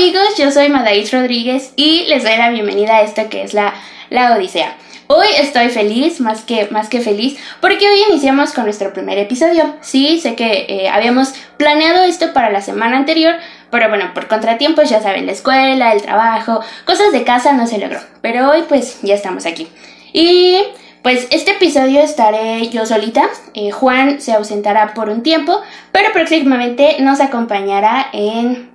[0.00, 3.74] amigos, yo soy Madaís Rodríguez y les doy la bienvenida a esto que es la,
[4.08, 4.74] la Odisea.
[5.08, 9.76] Hoy estoy feliz, más que, más que feliz, porque hoy iniciamos con nuestro primer episodio.
[9.82, 13.34] Sí, sé que eh, habíamos planeado esto para la semana anterior,
[13.70, 17.76] pero bueno, por contratiempos, ya saben, la escuela, el trabajo, cosas de casa no se
[17.76, 18.00] logró.
[18.22, 19.68] Pero hoy pues ya estamos aquí.
[20.14, 20.62] Y
[21.02, 25.60] pues este episodio estaré yo solita, eh, Juan se ausentará por un tiempo,
[25.92, 28.69] pero próximamente nos acompañará en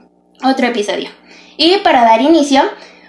[0.47, 1.09] otro episodio.
[1.57, 2.63] Y para dar inicio,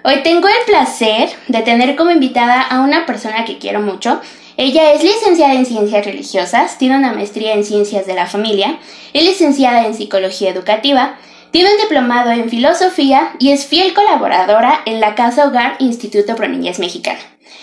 [0.09, 4.20] Hoy tengo el placer de tener como invitada a una persona que quiero mucho.
[4.56, 8.79] Ella es licenciada en Ciencias Religiosas, tiene una maestría en Ciencias de la Familia,
[9.12, 11.19] es licenciada en Psicología Educativa,
[11.51, 16.46] tiene un diplomado en Filosofía y es fiel colaboradora en la Casa Hogar Instituto Pro
[16.46, 17.18] Niñez Mexicana.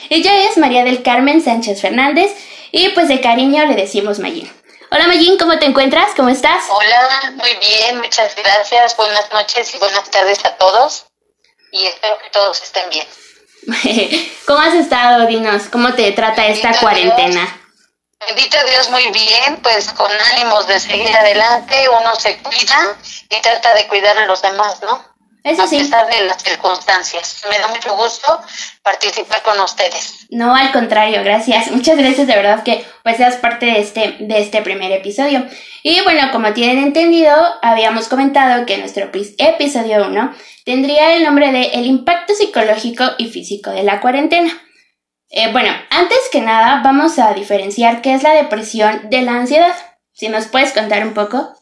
[0.09, 2.35] Ella es María del Carmen Sánchez Fernández
[2.73, 4.49] y pues de cariño le decimos Mayín.
[4.95, 6.11] Hola Mayín, ¿cómo te encuentras?
[6.15, 6.65] ¿Cómo estás?
[6.69, 8.95] Hola, muy bien, muchas gracias.
[8.95, 11.07] Buenas noches y buenas tardes a todos
[11.71, 13.07] y espero que todos estén bien.
[14.45, 15.63] ¿Cómo has estado, Dinos?
[15.71, 17.59] ¿Cómo te trata esta cuarentena?
[18.27, 22.95] bendito Dios, muy bien, pues con ánimos de seguir adelante, uno se cuida
[23.31, 25.03] y trata de cuidar a los demás, ¿no?
[25.43, 27.43] Eso a pesar de las circunstancias.
[27.49, 28.39] Me da mucho gusto
[28.81, 30.25] participar con ustedes.
[30.29, 31.69] No, al contrario, gracias.
[31.69, 35.45] Muchas gracias de verdad que pues seas parte de este, de este primer episodio.
[35.83, 39.03] Y bueno, como tienen entendido, habíamos comentado que nuestro
[39.37, 40.33] episodio 1
[40.63, 44.51] tendría el nombre de El impacto psicológico y físico de la cuarentena.
[45.29, 49.75] Eh, bueno, antes que nada vamos a diferenciar qué es la depresión de la ansiedad.
[50.13, 51.53] Si nos puedes contar un poco.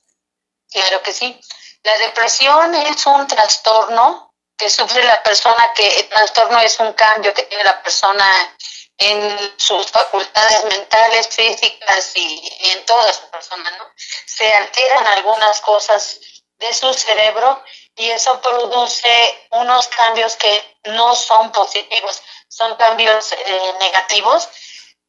[0.70, 1.36] Claro que sí.
[1.84, 7.34] La depresión es un trastorno que sufre la persona, que el trastorno es un cambio
[7.34, 8.56] que tiene la persona
[8.98, 13.92] en sus facultades mentales, físicas y, en toda su persona, ¿no?
[14.28, 16.20] Se alteran algunas cosas
[16.60, 17.64] de su cerebro
[17.96, 24.48] y eso produce unos cambios que no son positivos, son cambios eh, negativos.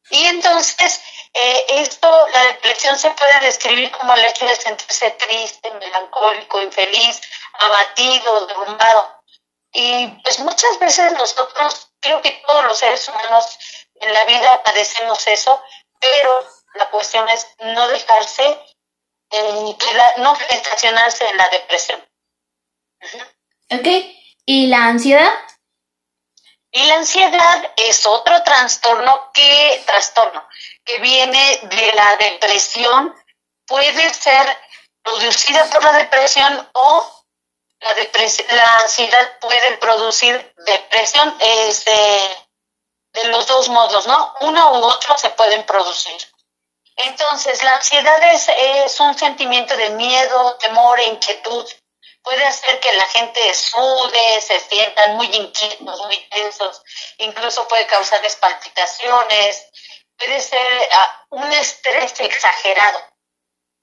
[0.09, 1.01] Y entonces,
[1.33, 7.21] eh, esto, la depresión se puede describir como el hecho de sentirse triste, melancólico, infeliz,
[7.53, 9.23] abatido, derrumbado.
[9.73, 13.57] Y pues muchas veces nosotros, creo que todos los seres humanos
[13.95, 15.59] en la vida padecemos eso,
[15.99, 18.59] pero la cuestión es no dejarse,
[19.31, 19.75] eh,
[20.17, 22.07] no estacionarse en la depresión.
[23.71, 23.87] Ok,
[24.45, 25.33] ¿y la ansiedad?
[26.75, 30.47] Y la ansiedad es otro trastorno que, trastorno,
[30.85, 33.15] que viene de la depresión,
[33.65, 34.57] puede ser
[35.01, 37.23] producida por la depresión o
[37.79, 41.35] la, la ansiedad puede producir depresión.
[41.39, 41.91] Este,
[43.13, 44.33] de los dos modos, ¿no?
[44.41, 46.17] Uno u otro se pueden producir.
[46.95, 51.67] Entonces, la ansiedad es, un sentimiento de miedo, temor inquietud.
[52.21, 56.81] Puede hacer que la gente sude, se sientan muy inquietos, muy tensos,
[57.17, 59.67] incluso puede causarles palpitaciones,
[60.17, 63.13] puede ser ah, un estrés exagerado.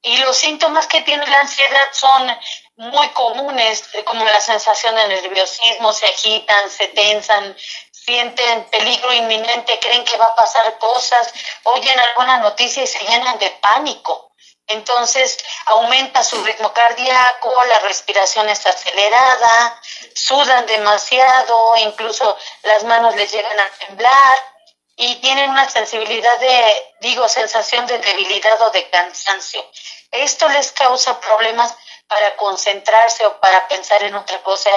[0.02, 2.38] Y los síntomas que tiene la ansiedad son
[2.76, 7.54] muy comunes, como la sensación de nerviosismo, se agitan, se tensan,
[7.92, 11.32] sienten peligro inminente, creen que va a pasar cosas,
[11.64, 14.32] oyen alguna noticia y se llenan de pánico.
[14.68, 15.36] Entonces
[15.66, 19.80] aumenta su ritmo cardíaco, la respiración está acelerada,
[20.14, 24.59] sudan demasiado, incluso las manos les llegan a temblar
[25.00, 29.64] y tienen una sensibilidad de, digo, sensación de debilidad o de cansancio.
[30.10, 31.74] Esto les causa problemas
[32.06, 34.70] para concentrarse o para pensar en otra cosa,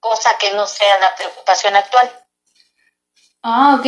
[0.00, 2.10] cosa que no sea la preocupación actual.
[3.42, 3.86] Ah, ok.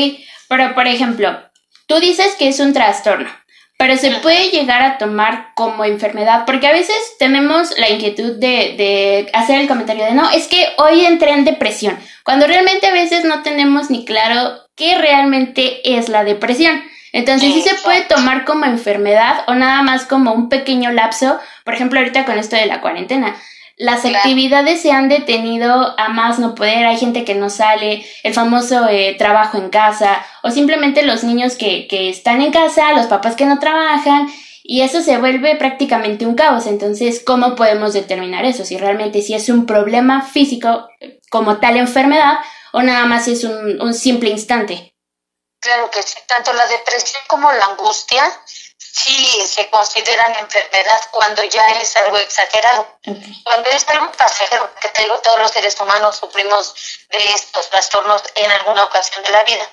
[0.48, 1.50] Pero, por ejemplo,
[1.86, 3.30] tú dices que es un trastorno,
[3.78, 8.74] pero se puede llegar a tomar como enfermedad, porque a veces tenemos la inquietud de,
[8.76, 12.92] de hacer el comentario de, no, es que hoy entré en depresión, cuando realmente a
[12.92, 16.82] veces no tenemos ni claro qué realmente es la depresión.
[17.12, 21.38] Entonces, ¿sí se puede tomar como enfermedad o nada más como un pequeño lapso?
[21.64, 23.34] Por ejemplo, ahorita con esto de la cuarentena
[23.78, 28.34] las actividades se han detenido a más no poder, hay gente que no sale, el
[28.34, 33.06] famoso eh, trabajo en casa, o simplemente los niños que, que están en casa, los
[33.06, 34.28] papás que no trabajan,
[34.64, 36.66] y eso se vuelve prácticamente un caos.
[36.66, 38.66] Entonces, ¿cómo podemos determinar eso?
[38.66, 40.88] Si realmente si es un problema físico
[41.30, 42.34] como tal enfermedad
[42.72, 44.94] o nada más es un, un simple instante.
[45.60, 48.22] Claro que sí, tanto la depresión como la angustia
[48.92, 52.98] sí se consideran enfermedad cuando ya es algo exagerado.
[53.44, 56.74] Cuando es algo pasajero, que te digo, todos los seres humanos sufrimos
[57.08, 59.68] de estos trastornos en alguna ocasión de la vida.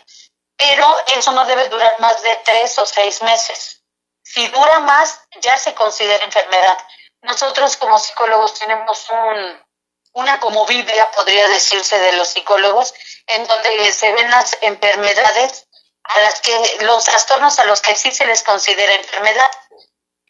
[0.57, 3.81] Pero eso no debe durar más de tres o seis meses.
[4.23, 6.77] Si dura más, ya se considera enfermedad.
[7.21, 9.65] Nosotros como psicólogos tenemos un,
[10.13, 12.93] una como Biblia, podría decirse, de los psicólogos,
[13.27, 15.67] en donde se ven las enfermedades
[16.07, 19.49] a las que, los trastornos a los que sí se les considera enfermedad.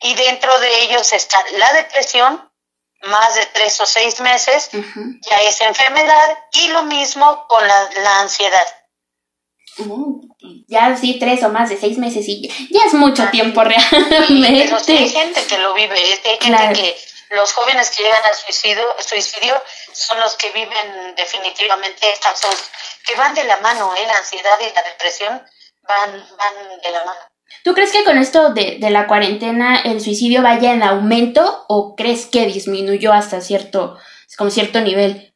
[0.01, 2.51] Y dentro de ellos está la depresión,
[3.04, 8.66] más de tres o seis meses, ya es enfermedad, y lo mismo con la, ansiedad.
[9.77, 14.74] Mm, ya sí, tres o más de seis meses y ya es mucho tiempo realmente.
[14.88, 16.98] hay gente que lo vive, hay gente que
[17.31, 19.62] los jóvenes que llegan al suicidio, suicidio
[19.92, 22.56] son los que viven definitivamente estas dos,
[23.06, 24.06] que van de la mano, ¿eh?
[24.07, 25.42] la ansiedad y la depresión
[25.88, 27.20] van, van de la mano.
[27.64, 31.96] ¿Tú crees que con esto de, de la cuarentena el suicidio vaya en aumento o
[31.96, 33.98] crees que disminuyó hasta cierto,
[34.38, 35.34] como cierto nivel?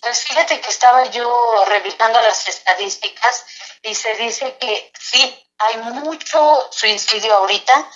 [0.00, 3.44] Pues fíjate que estaba yo revisando las estadísticas
[3.82, 7.90] y se dice que sí, hay mucho suicidio ahorita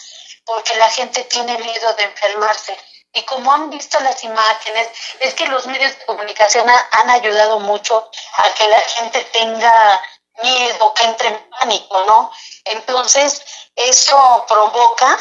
[0.45, 2.77] porque la gente tiene miedo de enfermarse.
[3.13, 4.89] Y como han visto las imágenes,
[5.21, 10.03] es que los medios de comunicación han ayudado mucho a que la gente tenga
[10.43, 12.33] miedo, que entre en pánico, ¿no?
[12.65, 13.43] Entonces,
[13.77, 15.19] eso provoca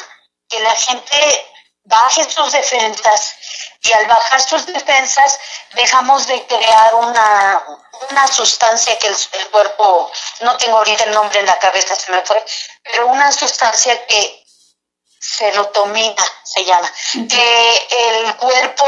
[0.49, 1.47] que la gente
[1.85, 3.35] baje sus defensas
[3.81, 5.39] y al bajar sus defensas
[5.73, 7.63] dejamos de crear una,
[8.09, 10.11] una sustancia que el, el, cuerpo,
[10.41, 12.43] no tengo ahorita el nombre en la cabeza, se me fue,
[12.83, 14.43] pero una sustancia que
[15.19, 16.91] serotonina se llama,
[17.29, 18.85] que el cuerpo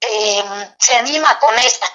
[0.00, 1.86] em, se anima con esta.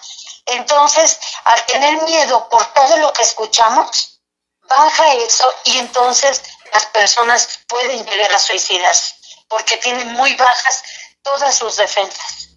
[0.46, 4.22] Entonces, al tener miedo por todo lo que escuchamos,
[4.68, 6.42] baja eso y entonces
[6.74, 9.16] las personas pueden llegar a suicidas
[9.48, 10.84] porque tienen muy bajas
[11.24, 12.50] todas sus defensas.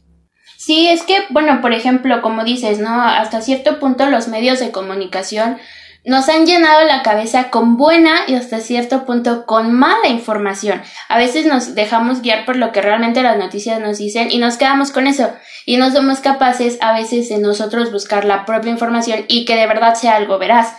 [0.58, 3.02] Sí, es que, bueno, por ejemplo, como dices, ¿no?
[3.02, 5.60] Hasta cierto punto los medios de comunicación
[6.04, 10.82] nos han llenado la cabeza con buena y hasta cierto punto con mala información.
[11.08, 14.56] A veces nos dejamos guiar por lo que realmente las noticias nos dicen y nos
[14.56, 15.30] quedamos con eso
[15.66, 19.66] y no somos capaces a veces de nosotros buscar la propia información y que de
[19.66, 20.74] verdad sea algo veraz.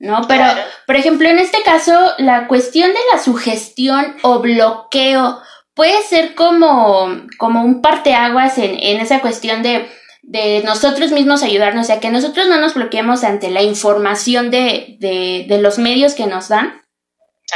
[0.00, 0.22] ¿No?
[0.28, 0.44] Pero,
[0.86, 5.40] por ejemplo, en este caso, la cuestión de la sugestión o bloqueo
[5.72, 9.88] puede ser como, como un parteaguas en, en esa cuestión de
[10.26, 14.96] de nosotros mismos ayudarnos, o sea, que nosotros no nos bloqueemos ante la información de,
[14.98, 16.82] de, de los medios que nos dan.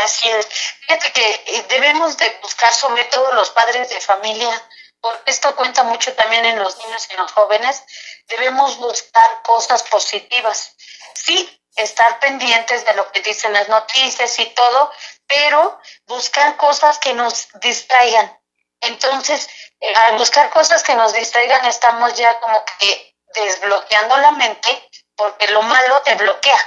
[0.05, 0.47] Así es.
[0.87, 4.63] Fíjate que eh, debemos de buscar sobre todo los padres de familia,
[5.01, 7.83] porque esto cuenta mucho también en los niños y en los jóvenes,
[8.29, 10.77] debemos buscar cosas positivas.
[11.15, 14.93] Sí, estar pendientes de lo que dicen las noticias y todo,
[15.27, 18.38] pero buscar cosas que nos distraigan.
[18.81, 19.49] Entonces,
[19.81, 25.49] eh, al buscar cosas que nos distraigan, estamos ya como que desbloqueando la mente, porque
[25.49, 26.59] lo malo te bloquea.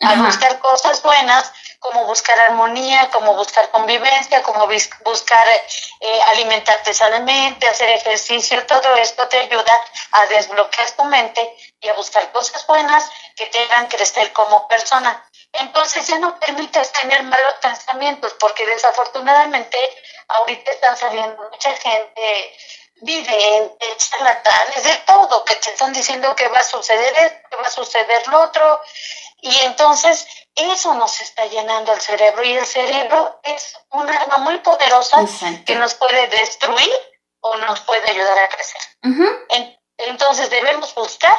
[0.00, 5.46] Al buscar cosas buenas, como buscar armonía, como buscar convivencia, como buscar
[6.00, 9.72] eh, alimentarte sanamente, hacer ejercicio, todo esto te ayuda
[10.12, 15.24] a desbloquear tu mente y a buscar cosas buenas que te hagan crecer como persona.
[15.54, 19.78] Entonces ya no permites tener malos pensamientos, porque desafortunadamente
[20.28, 22.56] ahorita están saliendo mucha gente
[22.96, 27.66] vidente, charlatanes, de todo, que te están diciendo que va a suceder esto, que va
[27.66, 28.80] a suceder lo otro,
[29.40, 34.58] y entonces eso nos está llenando el cerebro, y el cerebro es un arma muy
[34.58, 35.18] poderosa
[35.66, 36.92] que nos puede destruir
[37.40, 38.80] o nos puede ayudar a crecer.
[39.98, 41.36] entonces debemos buscar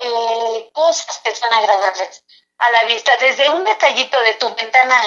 [0.00, 2.24] eh, cosas que son agradables
[2.62, 5.00] a la vista, desde un detallito de tu ventana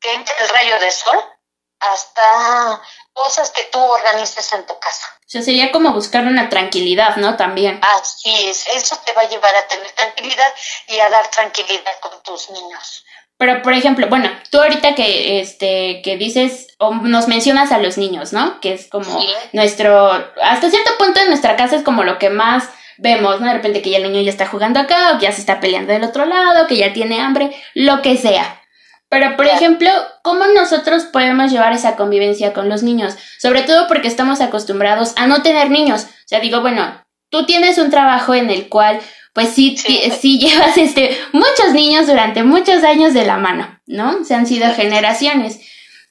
[0.00, 1.18] que entra el rayo de sol
[1.80, 5.06] hasta cosas que tú organices en tu casa.
[5.20, 7.36] O sea, sería como buscar una tranquilidad, ¿no?
[7.36, 7.80] También.
[7.82, 10.54] Así es, eso te va a llevar a tener tranquilidad
[10.88, 13.04] y a dar tranquilidad con tus niños.
[13.38, 17.96] Pero, por ejemplo, bueno, tú ahorita que, este, que dices, o nos mencionas a los
[17.96, 18.60] niños, ¿no?
[18.60, 19.18] Que es como
[19.52, 20.10] nuestro,
[20.42, 22.68] hasta cierto punto en nuestra casa es como lo que más
[23.00, 23.46] vemos, ¿no?
[23.46, 25.60] De repente que ya el niño ya está jugando acá, o que ya se está
[25.60, 28.60] peleando del otro lado, que ya tiene hambre, lo que sea.
[29.08, 29.90] Pero, por ejemplo,
[30.22, 33.16] ¿cómo nosotros podemos llevar esa convivencia con los niños?
[33.38, 36.04] Sobre todo porque estamos acostumbrados a no tener niños.
[36.04, 39.00] O sea, digo, bueno, tú tienes un trabajo en el cual,
[39.32, 44.24] pues sí, sí, llevas este, muchos niños durante muchos años de la mano, ¿no?
[44.24, 45.60] Se han sido generaciones.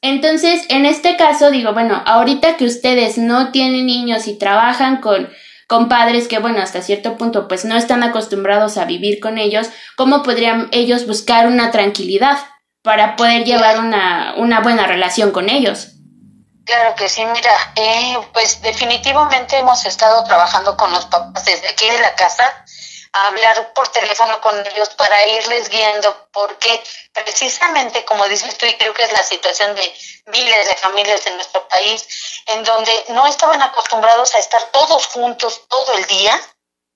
[0.02, 5.30] Entonces, en este caso, digo, bueno, ahorita que ustedes no tienen niños y trabajan con,
[5.70, 9.70] con padres que, bueno, hasta cierto punto, pues no están acostumbrados a vivir con ellos,
[9.96, 12.40] ¿cómo podrían ellos buscar una tranquilidad?
[12.82, 15.90] para poder llevar una, una buena relación con ellos.
[16.66, 21.90] Claro que sí, mira, eh, pues definitivamente hemos estado trabajando con los papás desde aquí
[21.90, 22.44] de la casa
[23.14, 28.94] hablar por teléfono con ellos para irles guiando, porque precisamente, como dices tú, y creo
[28.94, 29.94] que es la situación de
[30.28, 32.08] miles de familias en nuestro país,
[32.48, 36.40] en donde no estaban acostumbrados a estar todos juntos todo el día,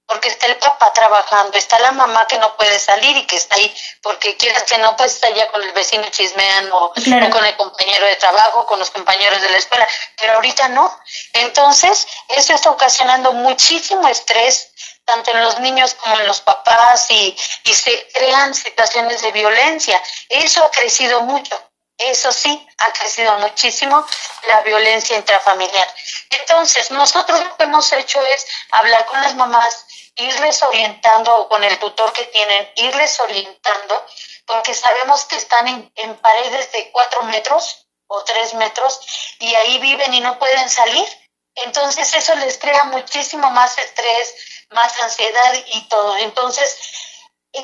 [0.06, 3.56] porque está el papá trabajando, está la mamá que no puede salir y que está
[3.56, 7.56] ahí, porque quieras que no, pues está ya con el vecino chismeando, o, con el
[7.56, 9.88] compañero de trabajo, con los compañeros de la escuela,
[10.20, 11.00] pero ahorita no.
[11.34, 14.73] Entonces, eso está ocasionando muchísimo estrés,
[15.06, 20.02] tanto en los niños como en los papás, y, y se crean situaciones de violencia.
[20.30, 21.60] Eso ha crecido mucho.
[21.98, 24.06] Eso sí, ha crecido muchísimo
[24.48, 25.88] la violencia intrafamiliar.
[26.32, 31.78] Entonces, nosotros lo que hemos hecho es hablar con las mamás, irles orientando con el
[31.80, 34.06] tutor que tienen, irles orientando,
[34.46, 39.00] porque sabemos que están en, paredes de cuatro metros o tres metros
[39.40, 41.08] y ahí viven y no pueden salir.
[41.56, 46.18] Entonces eso les crea muchísimo más estrés, más ansiedad y todo.
[46.18, 46.78] Entonces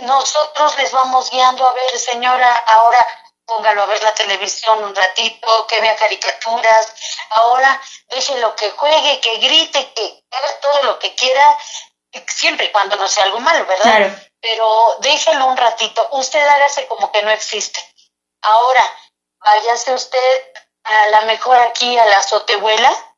[0.02, 3.06] nosotros les vamos guiando a ver, señora, ahora
[3.46, 6.94] póngalo a ver la televisión un ratito, que vea caricaturas,
[7.32, 11.58] ahora déjelo que juegue, que grite, que haga todo lo que quiera,
[12.28, 14.16] siempre y cuando no sea algo malo, ¿verdad?
[14.40, 17.84] Pero déjelo un ratito, usted hágase como que no existe.
[18.42, 18.84] Ahora,
[19.40, 23.09] váyase usted a la mejor aquí a la azotehuela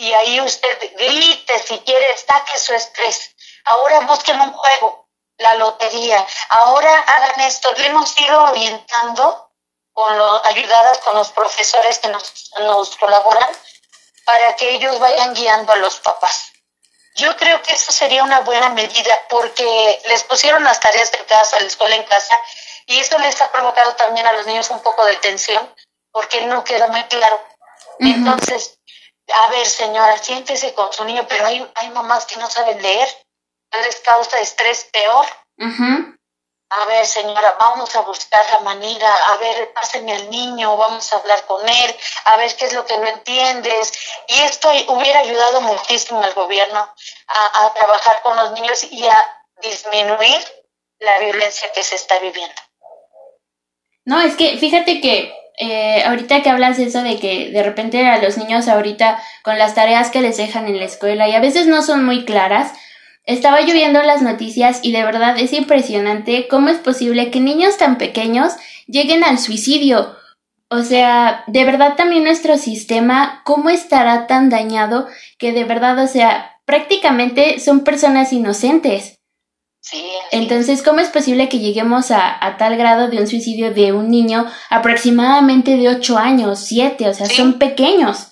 [0.00, 3.36] y ahí usted grite si quiere, saque su estrés.
[3.66, 6.26] Ahora busquen un juego, la lotería.
[6.48, 7.70] Ahora hagan esto.
[7.74, 9.52] Le hemos ido orientando,
[9.92, 13.50] con lo, ayudadas con los profesores que nos, nos colaboran,
[14.24, 16.50] para que ellos vayan guiando a los papás.
[17.16, 21.60] Yo creo que eso sería una buena medida porque les pusieron las tareas de casa,
[21.60, 22.38] la escuela en casa,
[22.86, 25.74] y eso les ha provocado también a los niños un poco de tensión
[26.10, 27.38] porque no queda muy claro.
[27.98, 28.79] Entonces,
[29.32, 33.08] a ver, señora, siéntese con su niño, pero hay, hay mamás que no saben leer,
[33.72, 35.26] les causa estrés peor
[36.70, 41.16] a ver señora, vamos a buscar la manera, a ver, pásenme al niño, vamos a
[41.16, 41.96] hablar con él,
[42.26, 43.92] a ver qué es lo que no entiendes.
[44.28, 46.88] Y esto hubiera ayudado muchísimo al gobierno
[47.26, 50.38] a, trabajar con los niños y a disminuir
[51.00, 52.54] la violencia que se está viviendo.
[54.04, 58.22] No, es que fíjate que eh, ahorita que hablas eso de que de repente a
[58.22, 61.66] los niños ahorita con las tareas que les dejan en la escuela y a veces
[61.66, 62.72] no son muy claras,
[63.24, 67.98] estaba lloviendo las noticias y de verdad es impresionante cómo es posible que niños tan
[67.98, 68.54] pequeños
[68.86, 70.16] lleguen al suicidio.
[70.70, 76.06] O sea, de verdad también nuestro sistema, ¿cómo estará tan dañado que de verdad, o
[76.06, 79.19] sea, prácticamente son personas inocentes?
[79.82, 83.92] Sí, Entonces, ¿cómo es posible que lleguemos a, a, tal grado de un suicidio de
[83.92, 87.08] un niño aproximadamente de 8 años, 7?
[87.08, 88.30] O sea, son pequeños.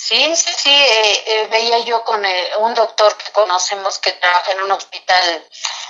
[0.00, 4.52] Sí, sí, sí, eh, eh, veía yo con eh, un doctor que conocemos que trabaja
[4.52, 5.48] en un hospital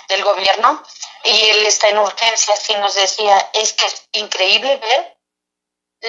[0.08, 0.82] del gobierno
[1.24, 5.18] y él está en urgencias y nos decía, es que es increíble ver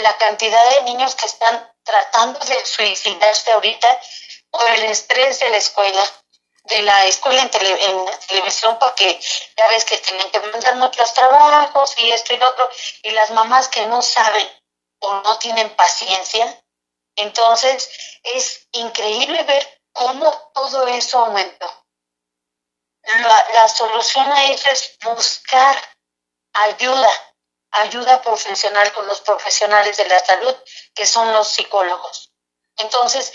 [0.02, 4.02] la cantidad de niños que están tratando de suicidarse ahorita
[4.50, 6.02] por el estrés de la escuela,
[6.70, 9.20] de la escuela en, en televisión, porque
[9.58, 12.70] ya ves que tienen que mandar muchos trabajos y esto y lo otro,
[13.04, 14.48] y las mamás que no saben
[15.00, 16.62] o no tienen paciencia,
[17.20, 17.90] entonces,
[18.24, 21.86] es increíble ver cómo todo eso aumentó.
[23.04, 25.76] La, solución a eso es buscar
[26.54, 27.10] ayuda,
[27.72, 30.56] ayuda profesional con los profesionales de la salud,
[30.94, 32.32] que son los psicólogos.
[32.78, 33.34] Entonces,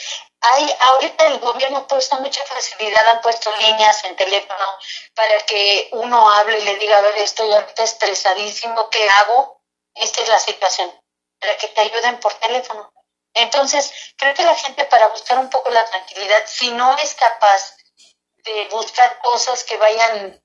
[0.53, 4.79] hay, ahorita el gobierno ha puesto mucha facilidad, han puesto líneas en teléfono
[5.15, 9.63] para que uno hable y le diga, a ver, estoy ahorita estresadísimo, ¿qué hago?
[9.95, 10.93] Esta es la situación,
[11.41, 12.93] para que te ayuden por teléfono.
[13.35, 17.77] Entonces, creo que la gente para buscar un poco la tranquilidad, si no es capaz
[18.45, 20.41] de buscar cosas que vayan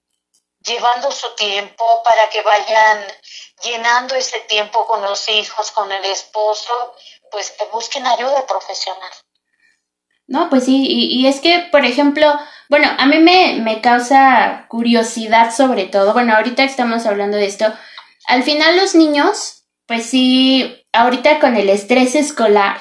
[0.62, 3.06] llevando su tiempo, para que vayan
[3.62, 6.96] llenando ese tiempo con los hijos, con el esposo,
[7.32, 9.12] pues que busquen ayuda profesional.
[10.30, 12.32] No, pues sí, y, es que, por ejemplo,
[12.70, 17.66] bueno, a mí me, me causa curiosidad sobre todo, bueno, ahorita estamos hablando de esto,
[18.28, 22.78] al final los niños, pues sí, ahorita con el estrés escolar,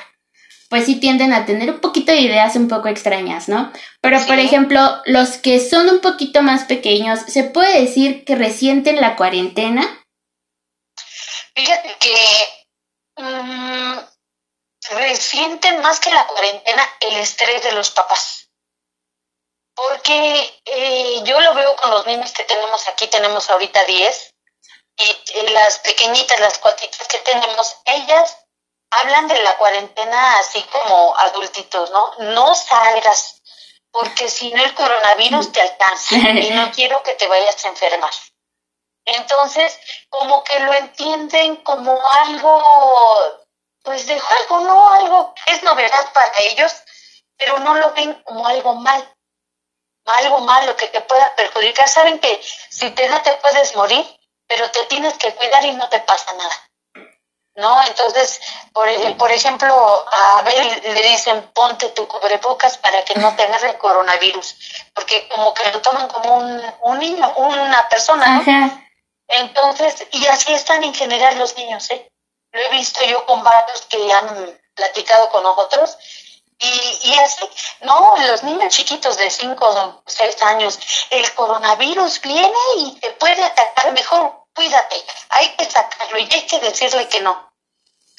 [0.68, 3.72] pues sí tienden a tener un poquito de ideas un poco extrañas, ¿no?
[4.02, 9.00] Pero, por ejemplo, los que son un poquito más pequeños, ¿se puede decir que resienten
[9.00, 9.88] la cuarentena?
[11.54, 13.98] Fíjate que mm,
[14.90, 18.48] resienten más que la cuarentena el estrés de los papás.
[19.74, 24.34] Porque eh, yo lo veo con los niños que tenemos aquí, tenemos ahorita 10,
[24.98, 28.36] y las pequeñitas, las cuatitas que tenemos, ellas
[28.90, 32.14] hablan de la cuarentena así como adultitos, ¿no?
[32.18, 33.42] No salgas,
[33.90, 38.12] porque si no el coronavirus te alcanza y no quiero que te vayas a enfermar.
[39.04, 39.78] Entonces,
[40.08, 42.62] como que lo entienden como algo,
[43.88, 44.92] pues de juego, ¿no?
[44.92, 46.74] Algo que es novedad para ellos,
[47.38, 49.02] pero no lo ven como algo mal,
[50.04, 51.88] algo malo que te pueda perjudicar.
[51.88, 54.04] Saben que si te da te puedes morir,
[54.46, 56.68] pero te tienes que cuidar y no te pasa nada.
[57.56, 57.82] ¿no?
[57.86, 58.40] Entonces,
[58.74, 63.70] por, por ejemplo, a ver, le dicen ponte tu cubrebocas para que no te agarre
[63.70, 64.54] el coronavirus,
[64.92, 68.84] porque como que lo toman como un, un niño, una persona, ¿no?
[69.28, 72.07] Entonces, y así están en general los niños, ¿eh?
[72.52, 75.96] Lo he visto yo con varios que han platicado con nosotros
[76.60, 77.48] y, y así,
[77.82, 80.78] no, los niños chiquitos de 5 o 6 años,
[81.10, 84.96] el coronavirus viene y te puede atacar mejor, cuídate,
[85.28, 87.48] hay que sacarlo y hay que decirle que no.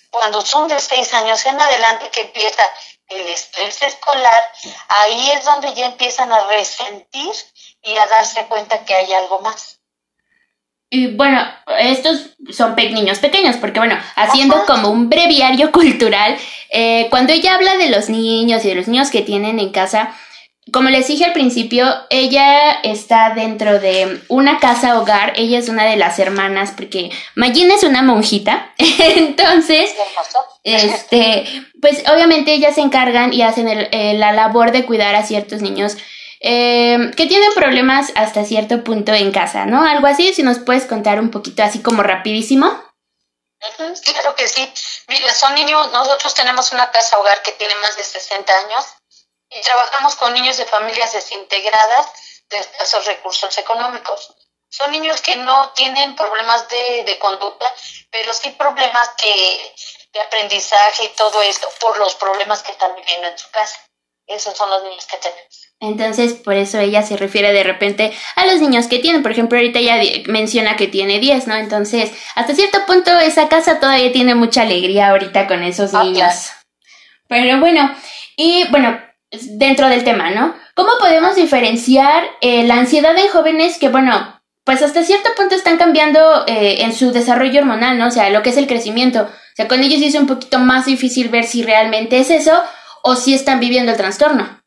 [0.09, 2.65] Cuando son de seis años en adelante que empieza
[3.09, 4.51] el estrés escolar,
[4.87, 7.33] ahí es donde ya empiezan a resentir
[7.81, 9.78] y a darse cuenta que hay algo más.
[10.91, 11.39] Y bueno,
[11.79, 16.35] estos son niños pequeños, porque bueno, haciendo como un breviario cultural,
[16.71, 20.15] eh, cuando ella habla de los niños y de los niños que tienen en casa,
[20.71, 25.85] como les dije al principio, ella está dentro de una casa hogar, ella es una
[25.85, 29.93] de las hermanas, porque Mayín es una monjita, entonces,
[30.63, 31.45] este,
[31.81, 35.97] pues obviamente ellas se encargan y hacen el, la labor de cuidar a ciertos niños
[36.39, 39.85] eh, que tienen problemas hasta cierto punto en casa, ¿no?
[39.85, 42.67] Algo así, si nos puedes contar un poquito así como rapidísimo.
[43.59, 44.71] Claro que sí.
[45.07, 48.85] Mira, son niños, nosotros tenemos una casa hogar que tiene más de 60 años
[49.49, 52.07] y trabajamos con niños de familias desintegradas
[52.49, 54.33] de escasos recursos económicos.
[54.69, 57.65] Son niños que no tienen problemas de, de conducta,
[58.11, 59.75] pero sí problemas que,
[60.13, 63.77] de aprendizaje y todo esto por los problemas que están viviendo en su casa.
[64.27, 65.68] Esos son los niños que tenemos.
[65.81, 69.23] Entonces, por eso ella se refiere de repente a los niños que tienen.
[69.23, 69.95] Por ejemplo, ahorita ella
[70.27, 71.55] menciona que tiene 10, ¿no?
[71.55, 76.51] Entonces, hasta cierto punto esa casa todavía tiene mucha alegría ahorita con esos ah, niños.
[77.29, 77.95] Pero bueno,
[78.35, 78.99] y bueno,
[79.31, 80.53] dentro del tema, ¿no?
[80.75, 85.77] ¿Cómo podemos diferenciar eh, la ansiedad en jóvenes que, bueno, pues hasta cierto punto están
[85.77, 88.07] cambiando eh, en su desarrollo hormonal, ¿no?
[88.07, 89.21] O sea, lo que es el crecimiento.
[89.21, 92.61] O sea, con ellos es un poquito más difícil ver si realmente es eso
[93.01, 94.58] o si están viviendo el trastorno.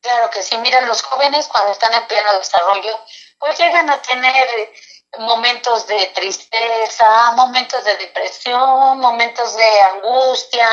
[0.00, 2.98] Claro que sí, mira, los jóvenes cuando están en pleno desarrollo,
[3.38, 4.72] pues llegan a tener
[5.18, 10.68] momentos de tristeza, momentos de depresión, momentos de angustia,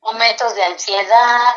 [0.00, 1.54] momentos de ansiedad,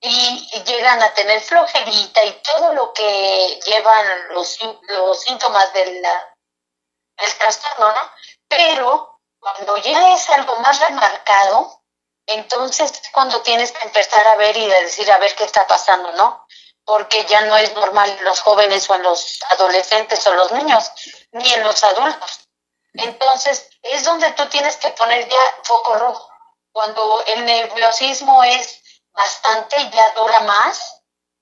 [0.00, 7.34] y llegan a tener flojerita y todo lo que llevan los, los síntomas del, del
[7.38, 8.12] trastorno, ¿no?
[8.48, 11.77] Pero cuando ya es algo más remarcado,
[12.28, 16.12] entonces es cuando tienes que empezar a ver y decir a ver qué está pasando,
[16.12, 16.46] ¿no?
[16.84, 20.90] Porque ya no es normal en los jóvenes o en los adolescentes o los niños,
[21.32, 22.40] ni en los adultos.
[22.94, 26.28] Entonces es donde tú tienes que poner ya foco rojo.
[26.72, 30.97] Cuando el nerviosismo es bastante, ya dura más,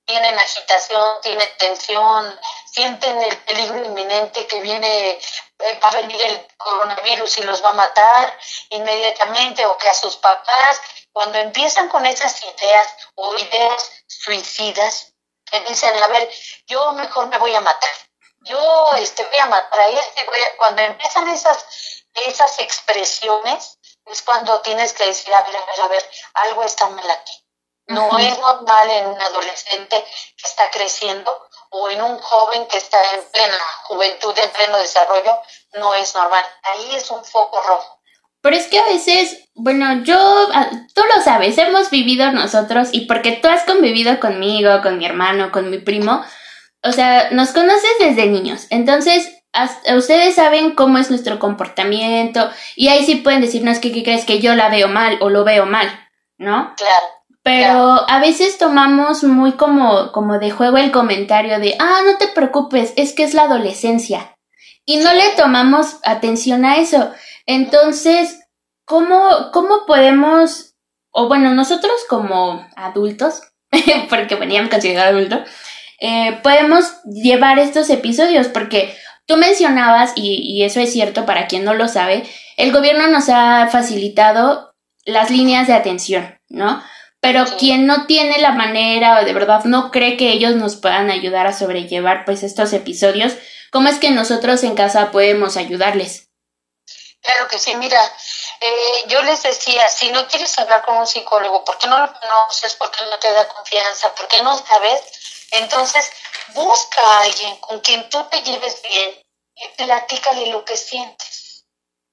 [0.07, 2.41] tienen agitación, tienen tensión,
[2.71, 7.71] sienten el peligro inminente que viene, eh, va a venir el coronavirus y los va
[7.71, 8.39] a matar
[8.71, 10.81] inmediatamente, o que a sus papás,
[11.13, 15.13] cuando empiezan con esas ideas o ideas suicidas,
[15.51, 16.31] que dicen, a ver,
[16.67, 17.91] yo mejor me voy a matar,
[18.41, 24.61] yo este, voy a matar a este, voy cuando empiezan esas, esas expresiones, es cuando
[24.61, 27.46] tienes que decir, a ver, a ver, a ver, algo está mal aquí.
[27.89, 30.05] No es normal en un adolescente
[30.37, 31.33] que está creciendo
[31.71, 35.39] o en un joven que está en plena juventud, en pleno desarrollo,
[35.75, 36.45] no es normal.
[36.65, 38.01] Ahí es un foco rojo.
[38.41, 40.17] Pero es que a veces, bueno, yo,
[40.53, 45.07] ah, tú lo sabes, hemos vivido nosotros y porque tú has convivido conmigo, con mi
[45.07, 46.25] hermano, con mi primo,
[46.83, 48.67] o sea, nos conoces desde niños.
[48.71, 49.33] Entonces,
[49.97, 54.55] ustedes saben cómo es nuestro comportamiento y ahí sí pueden decirnos que, crees que yo
[54.55, 56.75] la veo mal o lo veo mal, ¿no?
[56.77, 57.16] Claro.
[57.47, 62.27] Pero a veces tomamos muy como, como de juego el comentario de, ah, no te
[62.27, 64.35] preocupes, es que es la adolescencia.
[64.85, 67.13] Y no le tomamos atención a eso.
[67.47, 68.41] Entonces,
[68.85, 70.75] ¿cómo, cómo podemos,
[71.13, 73.43] o bueno, nosotros como adultos,
[74.11, 75.45] porque veníamos considerado adulto,
[76.01, 78.49] eh, podemos llevar estos episodios?
[78.49, 78.93] Porque
[79.25, 82.25] tú mencionabas, y, y eso es cierto para quien no lo sabe,
[82.57, 86.83] el gobierno nos ha facilitado las líneas de atención, ¿no?
[87.21, 91.11] Pero quien no tiene la manera o de verdad no cree que ellos nos puedan
[91.11, 93.33] ayudar a sobrellevar pues estos episodios,
[93.71, 96.29] ¿cómo es que nosotros en casa podemos ayudarles?
[97.21, 98.01] Claro que sí, mira,
[98.61, 102.13] eh, yo les decía, si no quieres hablar con un psicólogo, ¿por qué no lo
[102.13, 102.75] conoces?
[102.77, 104.15] ¿Por qué no te da confianza?
[104.15, 105.01] ¿Por qué no sabes?
[105.51, 106.11] Entonces,
[106.55, 109.23] busca a alguien con quien tú te lleves bien
[109.57, 111.46] y platícale lo que sientes.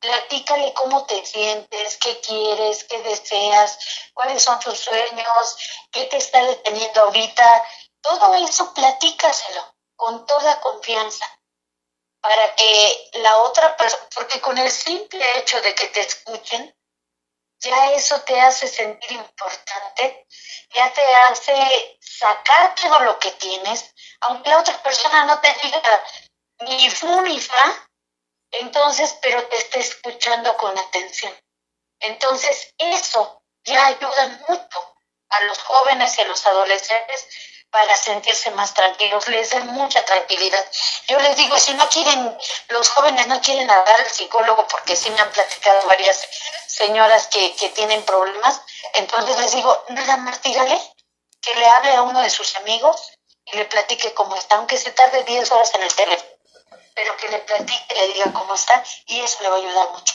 [0.03, 3.79] Platícale cómo te sientes, qué quieres, qué deseas,
[4.13, 5.57] cuáles son tus sueños,
[5.93, 7.65] qué te está deteniendo ahorita.
[8.01, 9.63] Todo eso platícaselo
[9.95, 11.25] con toda confianza
[12.19, 16.75] para que la otra persona, porque con el simple hecho de que te escuchen,
[17.59, 20.27] ya eso te hace sentir importante,
[20.73, 23.89] ya te hace sacar todo lo que tienes,
[24.19, 25.81] aunque la otra persona no te diga
[26.59, 27.89] ni fu ni fa,
[28.53, 31.33] entonces, pero te esté escuchando con atención.
[31.99, 34.95] Entonces, eso ya ayuda mucho
[35.29, 37.27] a los jóvenes y a los adolescentes
[37.73, 40.63] para sentirse más tranquilos, les da mucha tranquilidad.
[41.07, 42.37] Yo les digo, si no quieren,
[42.67, 46.27] los jóvenes no quieren hablar al psicólogo porque sí me han platicado varias
[46.67, 48.61] señoras que, que tienen problemas,
[48.93, 50.79] entonces les digo, nada más dígale
[51.41, 53.11] que le hable a uno de sus amigos
[53.45, 56.31] y le platique cómo está, aunque se tarde 10 horas en el teléfono,
[56.95, 60.13] pero que le platique, le diga cómo está y eso le va a ayudar mucho.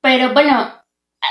[0.00, 0.84] Pero bueno,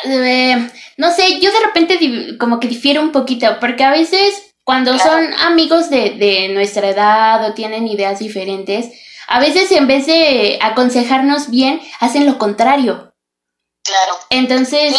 [0.06, 4.98] eh, no sé, yo de repente como que difiero un poquito, porque a veces cuando
[4.98, 8.90] son amigos de, de nuestra edad o tienen ideas diferentes,
[9.28, 13.14] a veces en vez de aconsejarnos bien, hacen lo contrario.
[13.84, 14.14] Claro.
[14.30, 14.96] Entonces,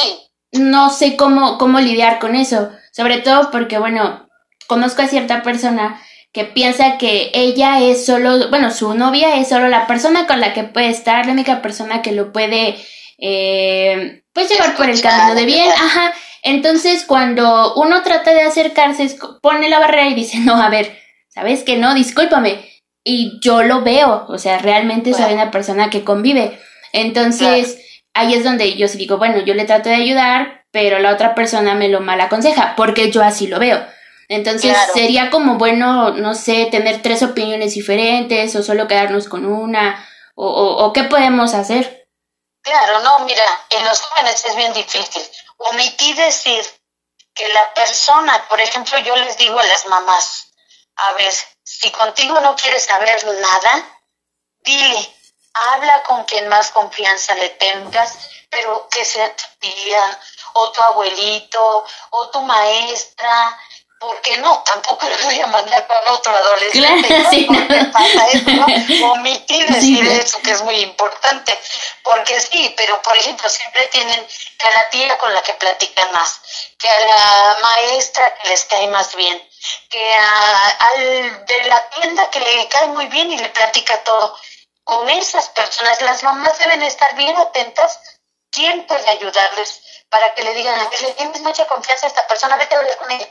[0.52, 2.70] no sé cómo, cómo lidiar con eso.
[2.92, 4.28] Sobre todo porque, bueno,
[4.66, 6.00] conozco a cierta persona
[6.34, 10.52] que piensa que ella es solo, bueno, su novia es solo la persona con la
[10.52, 12.76] que puede estar, la única persona que lo puede,
[13.18, 16.12] eh, pues llevar por el camino de bien, ajá.
[16.42, 21.62] Entonces, cuando uno trata de acercarse, pone la barrera y dice, no, a ver, ¿sabes
[21.62, 21.94] que no?
[21.94, 22.68] Discúlpame.
[23.04, 26.58] Y yo lo veo, o sea, realmente soy una persona que convive.
[26.92, 27.78] Entonces,
[28.12, 31.76] ahí es donde yo digo, bueno, yo le trato de ayudar, pero la otra persona
[31.76, 33.80] me lo mal aconseja, porque yo así lo veo.
[34.28, 40.08] Entonces, sería como bueno, no sé, tener tres opiniones diferentes o solo quedarnos con una,
[40.34, 42.08] o, o, o qué podemos hacer.
[42.62, 45.22] Claro, no, mira, en los jóvenes es bien difícil
[45.58, 46.64] omití decir
[47.34, 50.52] que la persona, por ejemplo, yo les digo a las mamás,
[50.96, 51.32] a ver,
[51.62, 54.00] si contigo no quieres saber nada,
[54.60, 55.14] dile,
[55.52, 58.18] habla con quien más confianza le tengas,
[58.50, 60.20] pero que sea tu tía,
[60.52, 63.58] o tu abuelito, o tu maestra,
[64.06, 67.08] porque no, tampoco le voy a mandar para otro adolescente.
[67.08, 67.92] Claro, sí, no.
[67.92, 68.66] pasa eso, ¿no?
[69.12, 71.58] Omitir decir eso, que es muy importante.
[72.02, 74.26] Porque sí, pero por ejemplo, siempre tienen
[74.58, 76.40] que a la tía con la que platican más,
[76.78, 79.42] que a la maestra que les cae más bien,
[79.88, 84.38] que a, al de la tienda que le cae muy bien y le platica todo.
[84.84, 87.98] Con esas personas, las mamás deben estar bien atentas
[88.50, 92.26] quién puede ayudarles para que le digan, a ver, le tienes mucha confianza a esta
[92.26, 93.28] persona, vete a hablar con ella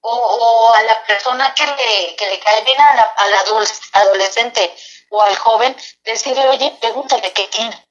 [0.00, 3.34] o, a la persona que le, que le cae bien a la, al
[3.92, 4.74] adolescente
[5.10, 7.88] o al joven, decirle, oye, pregúntale qué tiene.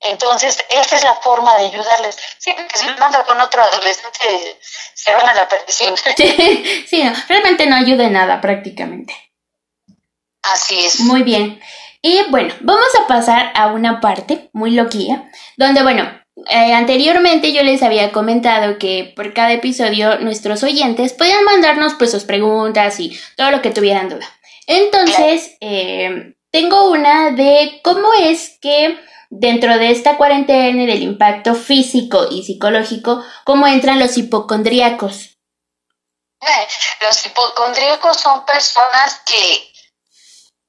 [0.00, 2.16] Entonces, esa es la forma de ayudarles.
[2.38, 4.58] Siempre que se manda con otro adolescente,
[4.94, 5.94] se van a la perdición.
[6.88, 9.14] Sí, no, realmente no ayuda en nada prácticamente.
[10.42, 11.00] Así es.
[11.00, 11.60] Muy bien.
[12.02, 17.62] Y bueno, vamos a pasar a una parte muy loquilla, donde, bueno, eh, anteriormente yo
[17.62, 23.18] les había comentado que por cada episodio nuestros oyentes podían mandarnos pues sus preguntas y
[23.36, 24.26] todo lo que tuvieran duda.
[24.66, 28.98] Entonces, eh, tengo una de cómo es que
[29.30, 35.38] dentro de esta cuarentena del impacto físico y psicológico, cómo entran los hipocondríacos.
[36.40, 36.68] Eh,
[37.02, 39.72] los hipocondríacos son personas que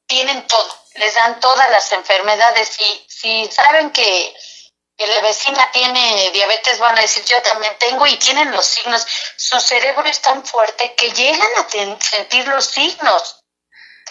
[0.05, 4.33] tienen todo, les dan todas las enfermedades y si saben que
[5.01, 9.03] que la vecina tiene diabetes, van a decir yo también tengo y tienen los signos.
[9.35, 11.67] Su cerebro es tan fuerte que llegan a
[11.99, 13.43] sentir los signos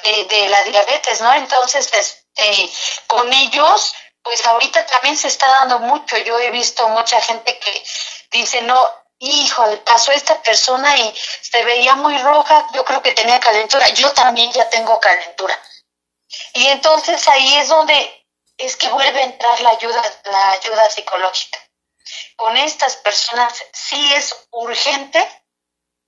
[0.03, 1.33] de, la diabetes, ¿no?
[1.35, 2.73] Entonces, este,
[3.07, 6.19] con ellos, pues ahorita también se está dando mucho.
[6.19, 7.85] Yo he visto mucha gente que
[8.33, 8.85] dice, no,
[9.21, 13.89] hijo, pasó esta persona y se veía muy roja, yo creo que tenía calentura.
[13.91, 15.57] Yo también ya tengo calentura.
[16.55, 18.20] Y entonces ahí es donde
[18.61, 21.59] es que vuelve a entrar la ayuda, la ayuda psicológica.
[22.37, 25.27] Con estas personas sí es urgente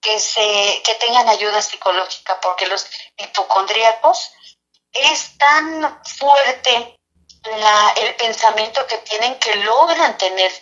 [0.00, 2.86] que, se, que tengan ayuda psicológica, porque los
[3.16, 4.32] hipocondríacos
[4.92, 6.98] es tan fuerte
[7.44, 10.52] la, el pensamiento que tienen que logran tener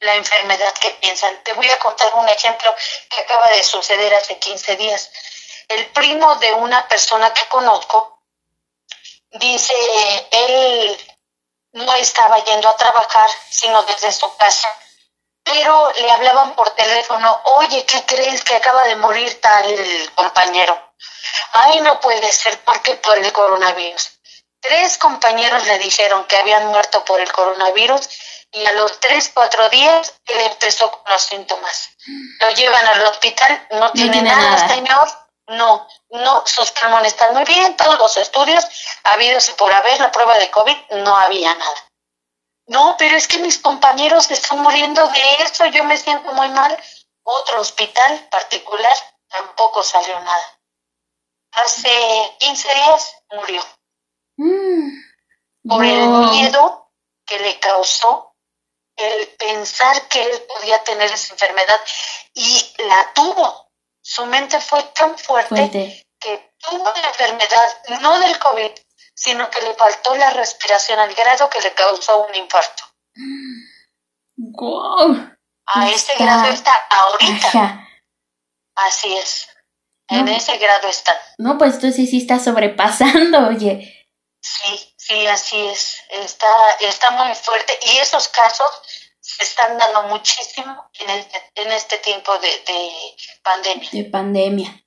[0.00, 1.42] la enfermedad que piensan.
[1.42, 2.74] Te voy a contar un ejemplo
[3.08, 5.10] que acaba de suceder hace 15 días.
[5.68, 8.22] El primo de una persona que conozco
[9.30, 9.74] dice,
[10.30, 11.17] él
[11.72, 14.68] no estaba yendo a trabajar, sino desde su casa.
[15.44, 19.64] pero le hablaban por teléfono, oye, ¿qué crees que acaba de morir tal
[20.14, 20.78] compañero?
[21.52, 24.10] Ay, no puede ser, ¿por qué por el coronavirus?
[24.60, 28.08] Tres compañeros le dijeron que habían muerto por el coronavirus
[28.52, 31.90] y a los tres, cuatro días él empezó con los síntomas.
[32.40, 35.08] Lo llevan al hospital, no, tiene, nada, señor,
[35.48, 38.64] no, no, sus pulmones están muy bien, todos los estudios
[39.04, 41.88] habidos y por haber la prueba de COVID, no había nada.
[42.66, 46.76] No, pero es que mis compañeros están muriendo de eso, yo me siento muy mal.
[47.22, 48.92] Otro hospital particular
[49.28, 50.60] tampoco salió nada.
[51.52, 53.62] Hace 15 días murió.
[54.40, 55.02] Mm.
[55.68, 56.92] por el miedo
[57.26, 58.36] que le causó
[58.94, 61.80] el pensar que él podía tener esa enfermedad
[62.34, 63.67] y la tuvo.
[64.10, 68.70] Su mente fue tan fuerte, que tuvo la enfermedad, no del COVID,
[69.14, 72.84] sino que le faltó la respiración al grado que le causó un infarto.
[74.34, 75.36] Wow.
[75.66, 77.86] A ese grado está ahorita.
[78.76, 79.46] Así es.
[80.08, 81.14] En ese grado está.
[81.36, 84.08] No, pues tú sí, sí estás sobrepasando, oye.
[84.40, 86.02] Sí, sí, así es.
[86.08, 86.48] Está,
[86.80, 87.78] está muy fuerte.
[87.82, 88.70] Y esos casos
[89.28, 93.90] se están dando muchísimo en este, en este tiempo de, de pandemia.
[93.92, 94.84] De pandemia.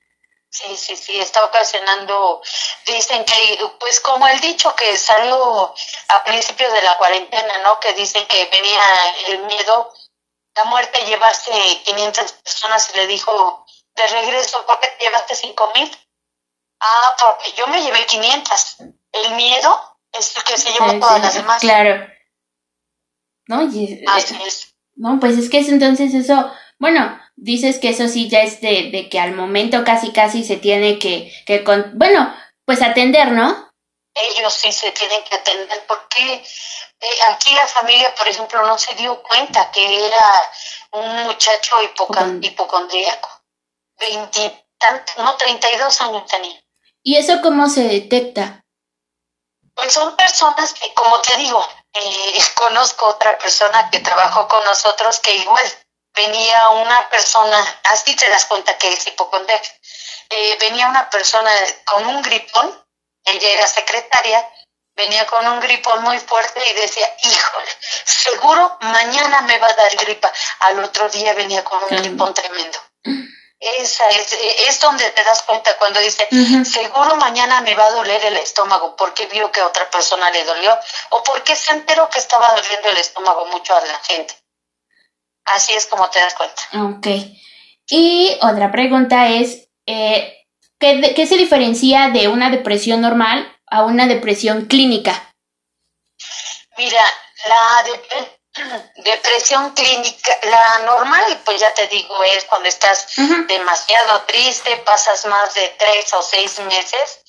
[0.50, 2.42] Sí, sí, sí, está ocasionando,
[2.84, 5.72] dicen que, pues como el dicho que salió
[6.08, 7.78] a principios de la cuarentena, ¿no?
[7.80, 8.82] Que dicen que venía
[9.28, 9.92] el miedo,
[10.56, 11.52] la muerte, llevarse
[11.84, 15.98] 500 personas y le dijo, de regreso, ¿por qué te llevaste 5 mil?
[16.80, 18.76] Ah, porque yo me llevé 500.
[19.12, 21.60] El miedo es el que se llevó todas las demás.
[21.60, 22.11] Claro.
[23.48, 23.60] ¿No?
[23.60, 23.98] Así
[24.46, 24.74] es.
[24.94, 28.90] No, pues es que es entonces eso, bueno, dices que eso sí ya es de,
[28.90, 33.70] de que al momento casi casi se tiene que, que con, bueno, pues atender, ¿no?
[34.14, 38.94] Ellos sí se tienen que atender porque eh, aquí la familia, por ejemplo, no se
[38.94, 40.50] dio cuenta que era
[40.92, 41.76] un muchacho
[42.42, 43.28] hipocondríaco.
[43.98, 46.60] Veintitantos, no, treinta y dos años tenía.
[47.02, 48.64] ¿Y eso cómo se detecta?
[49.74, 55.20] Pues son personas que, como te digo, eh, conozco otra persona que trabajó con nosotros
[55.20, 55.64] que igual
[56.14, 59.68] venía una persona, así te das cuenta que es hipocondríaca,
[60.30, 61.50] eh, venía una persona
[61.84, 62.84] con un gripón,
[63.24, 64.48] ella era secretaria,
[64.94, 67.70] venía con un gripón muy fuerte y decía, híjole,
[68.04, 70.30] seguro mañana me va a dar gripa.
[70.60, 72.78] Al otro día venía con un gripón tremendo.
[73.62, 76.26] Esa es, es donde te das cuenta cuando dice,
[76.64, 80.44] seguro mañana me va a doler el estómago porque vio que a otra persona le
[80.44, 80.76] dolió
[81.10, 84.34] o porque se enteró que estaba doliendo el estómago mucho a la gente.
[85.44, 86.62] Así es como te das cuenta.
[86.96, 87.06] Ok.
[87.88, 90.44] Y otra pregunta es, eh,
[90.80, 95.32] ¿qué, ¿qué se diferencia de una depresión normal a una depresión clínica?
[96.76, 97.04] Mira,
[97.46, 98.41] la depresión
[99.74, 103.06] clínica, la normal, pues ya te digo, es cuando estás
[103.46, 107.20] demasiado triste, pasas más de tres o seis meses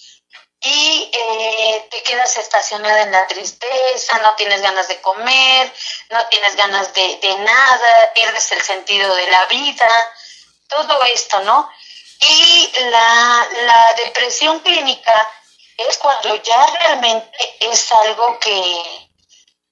[0.61, 5.73] y eh, te quedas estacionada en la tristeza, no tienes ganas de comer,
[6.09, 9.89] no tienes ganas de, de nada, pierdes el sentido de la vida,
[10.69, 11.69] todo esto, ¿no?
[12.19, 15.29] Y la, la depresión clínica
[15.77, 19.09] es cuando ya realmente es algo que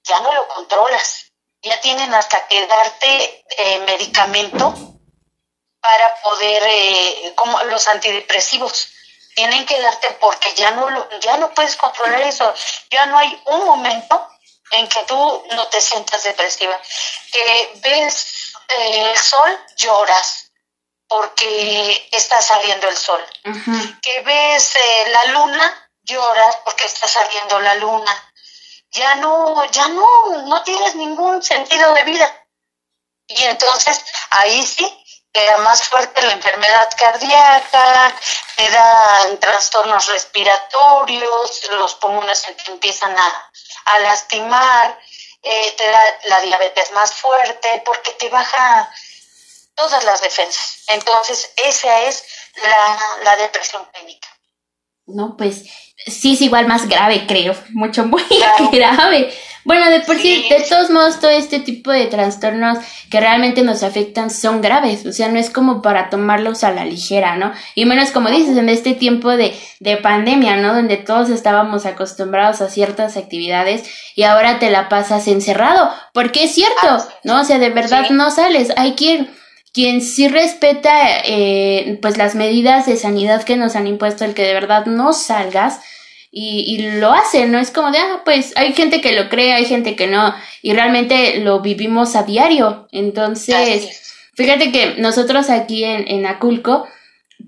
[0.04, 1.21] ya no lo controlas,
[1.62, 4.74] ya tienen hasta que darte eh, medicamento
[5.80, 8.88] para poder, eh, como los antidepresivos,
[9.34, 12.52] tienen que darte porque ya no lo, ya no puedes controlar eso,
[12.90, 14.28] ya no hay un momento
[14.72, 16.78] en que tú no te sientas depresiva,
[17.30, 20.50] que ves eh, el sol, lloras
[21.06, 23.22] porque está saliendo el sol,
[24.00, 28.31] que ves eh, la luna, lloras porque está saliendo la luna,
[28.92, 30.06] ya no, ya no,
[30.46, 32.46] no tienes ningún sentido de vida.
[33.26, 34.86] Y entonces ahí sí
[35.32, 38.14] queda más fuerte la enfermedad cardíaca,
[38.56, 44.98] te dan trastornos respiratorios, los pulmones se te empiezan a, lastimar,
[45.42, 48.92] eh, te da la diabetes más fuerte porque te baja
[49.74, 50.84] todas las defensas.
[50.88, 52.24] Entonces, esa es
[52.56, 54.28] la, la depresión clínica.
[55.06, 55.64] No, pues
[56.06, 58.22] sí es igual más grave, creo, mucho, muy
[58.72, 59.32] grave.
[59.64, 62.78] Bueno, de por sí, de todos modos, todo este tipo de trastornos
[63.10, 66.84] que realmente nos afectan son graves, o sea, no es como para tomarlos a la
[66.84, 67.52] ligera, ¿no?
[67.76, 70.74] Y menos como dices, en este tiempo de, de pandemia, ¿no?
[70.74, 76.54] Donde todos estábamos acostumbrados a ciertas actividades y ahora te la pasas encerrado, porque es
[76.54, 77.40] cierto, ¿no?
[77.40, 79.30] O sea, de verdad no sales, hay quien
[79.72, 84.42] quien sí respeta eh, pues las medidas de sanidad que nos han impuesto, el que
[84.42, 85.80] de verdad no salgas,
[86.34, 87.58] y, y lo hacen, ¿no?
[87.58, 90.72] Es como de, ah, pues hay gente que lo cree, hay gente que no, y
[90.72, 92.88] realmente lo vivimos a diario.
[92.90, 96.86] Entonces, fíjate que nosotros aquí en, en Aculco,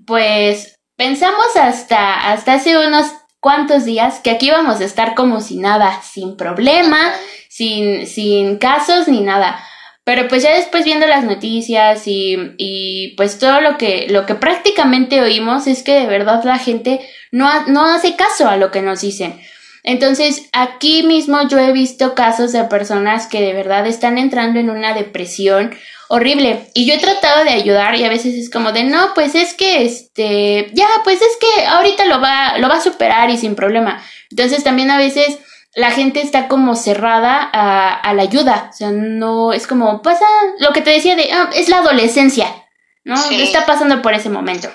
[0.05, 3.07] pues pensamos hasta, hasta hace unos
[3.39, 7.11] cuantos días que aquí vamos a estar como si nada, sin problema,
[7.49, 9.59] sin, sin casos ni nada.
[10.05, 14.35] Pero pues ya después viendo las noticias y, y pues todo lo que, lo que
[14.35, 18.83] prácticamente oímos es que de verdad la gente no, no hace caso a lo que
[18.83, 19.41] nos dicen.
[19.83, 24.69] Entonces, aquí mismo yo he visto casos de personas que de verdad están entrando en
[24.69, 25.75] una depresión
[26.07, 26.67] horrible.
[26.73, 29.53] Y yo he tratado de ayudar y a veces es como de, no, pues es
[29.53, 33.55] que, este, ya, pues es que ahorita lo va, lo va a superar y sin
[33.55, 34.03] problema.
[34.29, 35.39] Entonces también a veces
[35.75, 38.69] la gente está como cerrada a, a, la ayuda.
[38.71, 40.25] O sea, no es como pasa
[40.59, 42.65] lo que te decía de ah, es la adolescencia,
[43.03, 43.15] ¿no?
[43.31, 44.69] Está pasando por ese momento.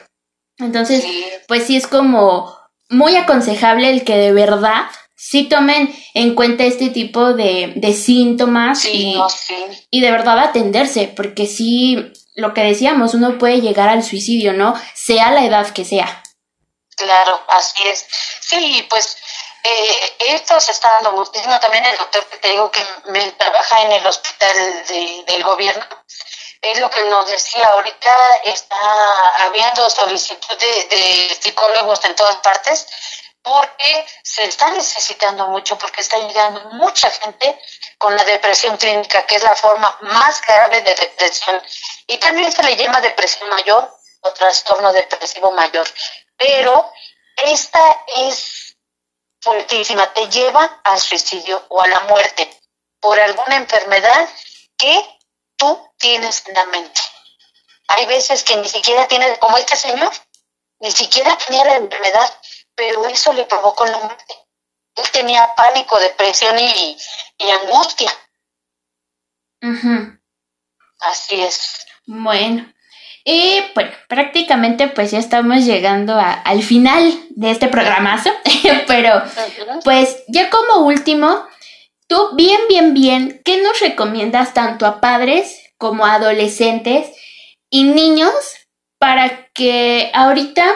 [0.59, 1.05] Entonces,
[1.49, 2.55] pues sí es como
[2.91, 4.85] muy aconsejable el que de verdad
[5.17, 9.17] sí tomen en cuenta este tipo de, de síntomas y,
[9.91, 14.75] y de verdad atenderse, porque sí, lo que decíamos, uno puede llegar al suicidio, ¿no?
[14.95, 16.23] Sea la edad que sea.
[16.97, 18.07] Claro, así es.
[18.41, 19.17] Sí, pues
[19.63, 21.59] eh, esto se está dando muchísimo.
[21.61, 24.87] También el doctor que te digo que me trabaja en el hospital
[25.27, 25.87] del gobierno,
[26.63, 28.77] es lo que nos decía ahorita, está
[29.47, 32.87] habiendo solicitud de, psicólogos en todas partes
[33.43, 37.59] porque se está necesitando mucho, porque está llegando mucha gente
[37.97, 41.63] con la depresión clínica, que es la forma más grave de depresión.
[42.07, 45.89] Y también se le llama depresión mayor o trastorno depresivo mayor.
[46.37, 46.93] Pero
[47.37, 48.70] esta es
[49.41, 52.51] fuertísima, te lleva al suicidio o a la muerte
[53.01, 54.29] por alguna enfermedad
[54.77, 55.19] que
[55.57, 57.01] tú tienes en la mente.
[57.89, 60.13] Hay veces que ni siquiera tienes, como este señor,
[60.81, 62.41] ni siquiera tenía la enfermedad,
[62.75, 64.35] pero eso le provocó la muerte.
[64.97, 66.97] Él tenía pánico, depresión y,
[67.39, 68.13] y angustia.
[71.01, 71.87] Así es.
[72.07, 72.73] Bueno,
[73.25, 78.31] y bueno, prácticamente pues ya estamos llegando al final de este programazo,
[78.87, 79.23] pero
[79.85, 81.45] pues ya como último,
[82.07, 87.09] tú bien, bien, bien, ¿qué nos recomiendas tanto a padres como a adolescentes
[87.69, 88.33] y niños
[88.99, 90.67] para que ahorita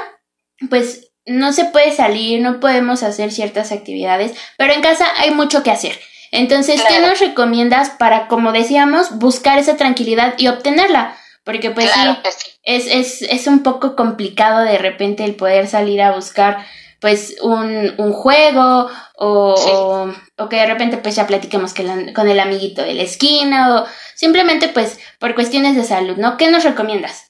[0.69, 5.63] pues no se puede salir, no podemos hacer ciertas actividades, pero en casa hay mucho
[5.63, 5.99] que hacer?
[6.31, 11.17] Entonces, ¿qué nos recomiendas para, como decíamos, buscar esa tranquilidad y obtenerla?
[11.45, 16.13] Porque pues sí, Es, es, es un poco complicado de repente el poder salir a
[16.13, 16.67] buscar
[17.01, 22.81] pues un, un juego o, o, que de repente pues ya platiquemos con el amiguito
[22.81, 26.39] de la esquina o simplemente pues por cuestiones de salud, ¿no?
[26.39, 27.27] ¿Qué nos recomiendas?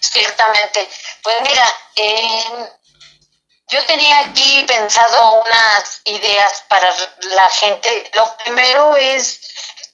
[0.00, 0.88] Ciertamente.
[1.22, 1.64] Pues mira,
[3.68, 6.90] yo tenía aquí pensado unas ideas para
[7.34, 8.10] la gente.
[8.14, 9.40] Lo primero es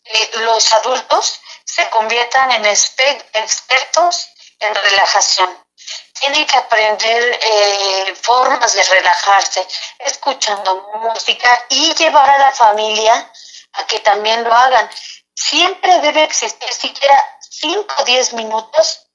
[0.04, 4.28] eh, los adultos se conviertan en expertos
[4.60, 5.64] en relajación.
[6.18, 9.66] Tienen que aprender eh, formas de relajarse,
[9.98, 13.32] escuchando música y llevar a la familia
[13.72, 14.88] a que también lo hagan.
[15.34, 19.06] Siempre debe existir siquiera 5 o 10 minutos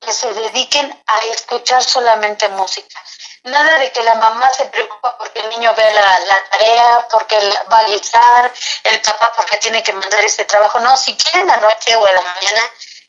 [0.00, 3.02] que se dediquen a escuchar solamente música.
[3.44, 7.36] Nada de que la mamá se preocupa porque el niño ve la, la tarea, porque
[7.70, 8.52] va a alisar,
[8.84, 10.78] el papá porque tiene que mandar este trabajo.
[10.78, 12.62] No, si quieren la noche o en la mañana,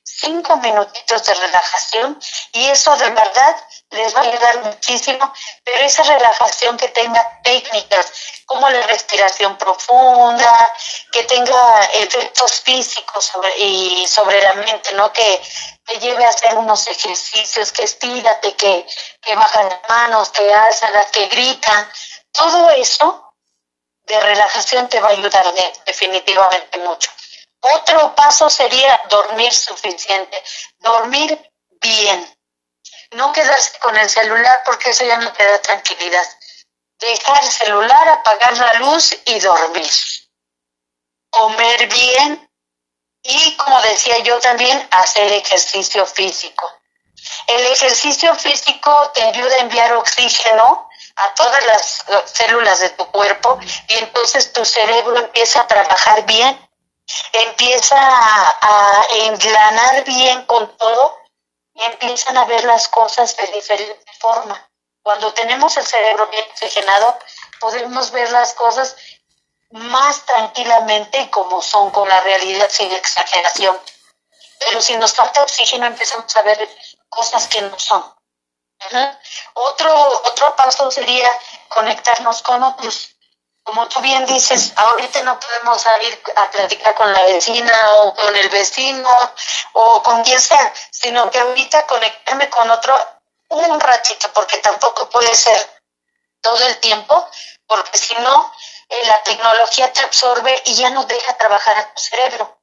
[0.03, 2.19] cinco minutitos de relajación
[2.53, 3.55] y eso de verdad
[3.93, 8.11] les va a ayudar muchísimo, pero esa relajación que tenga técnicas
[8.45, 10.73] como la respiración profunda,
[11.11, 15.11] que tenga efectos físicos sobre, y sobre la mente, ¿no?
[15.11, 15.41] Que
[15.85, 18.85] te lleve a hacer unos ejercicios, que estírate, que,
[19.21, 21.89] que bajan las manos, que alzan, que gritan,
[22.31, 23.33] todo eso
[24.05, 25.45] de relajación te va a ayudar
[25.85, 27.09] definitivamente mucho.
[27.61, 30.43] Otro paso sería dormir suficiente,
[30.79, 32.37] dormir bien.
[33.15, 36.25] No quedarse con el celular porque eso ya no te da tranquilidad.
[36.99, 39.91] Dejar el celular, apagar la luz y dormir.
[41.29, 42.49] Comer bien
[43.23, 46.71] y, como decía yo también, hacer ejercicio físico.
[47.47, 53.59] El ejercicio físico te ayuda a enviar oxígeno a todas las células de tu cuerpo
[53.87, 56.59] y entonces tu cerebro empieza a trabajar bien
[57.31, 61.17] empieza a, englanar bien con todo
[61.73, 64.69] y empiezan a ver las cosas de diferente forma.
[65.01, 67.19] Cuando tenemos el cerebro bien oxigenado,
[67.59, 68.95] podemos ver las cosas
[69.71, 73.77] más tranquilamente como son, con la realidad sin exageración.
[74.59, 76.69] Pero si nos falta oxígeno, empezamos a ver
[77.09, 78.03] cosas que no son.
[79.53, 81.29] Otro, otro paso sería
[81.69, 83.12] conectarnos con otros.
[83.63, 88.35] Como tú bien dices, ahorita no podemos salir a platicar con la vecina o con
[88.35, 89.09] el vecino
[89.73, 92.93] o con quien sea, sino que ahorita conectarme con otro
[93.49, 95.57] un ratito, porque tampoco puede ser
[96.41, 97.27] todo el tiempo,
[97.65, 98.53] porque si no,
[98.89, 102.59] eh, la tecnología te absorbe y ya no deja trabajar a tu cerebro.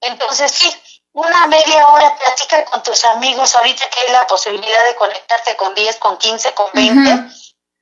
[0.00, 0.82] Entonces sí,
[1.12, 5.74] una media hora platica con tus amigos, ahorita que hay la posibilidad de conectarte con
[5.74, 7.34] 10, con 15, con 20,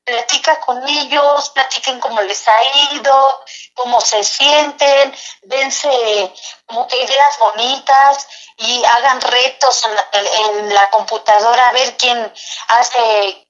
[0.04, 2.58] platica con ellos, platiquen cómo les ha
[2.92, 3.44] ido,
[3.74, 6.32] cómo se sienten, dense
[6.66, 8.26] como que ideas bonitas
[8.56, 12.32] y hagan retos en la, en la computadora a ver quién
[12.68, 13.46] hace